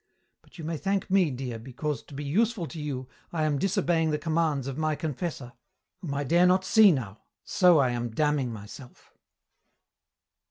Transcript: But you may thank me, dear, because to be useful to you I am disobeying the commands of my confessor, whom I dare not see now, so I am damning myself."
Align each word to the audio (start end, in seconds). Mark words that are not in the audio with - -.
But 0.41 0.57
you 0.57 0.63
may 0.63 0.77
thank 0.77 1.11
me, 1.11 1.29
dear, 1.29 1.59
because 1.59 2.01
to 2.05 2.15
be 2.15 2.23
useful 2.23 2.65
to 2.65 2.81
you 2.81 3.07
I 3.31 3.43
am 3.43 3.59
disobeying 3.59 4.09
the 4.09 4.17
commands 4.17 4.65
of 4.65 4.75
my 4.75 4.95
confessor, 4.95 5.53
whom 5.99 6.15
I 6.15 6.23
dare 6.23 6.47
not 6.47 6.65
see 6.65 6.91
now, 6.91 7.19
so 7.43 7.77
I 7.77 7.91
am 7.91 8.09
damning 8.09 8.51
myself." 8.51 9.13